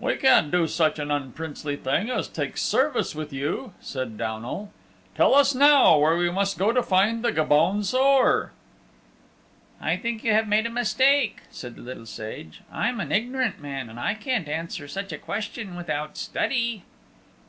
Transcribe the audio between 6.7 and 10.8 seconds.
to find the Gobaun Saor." "I think you have made a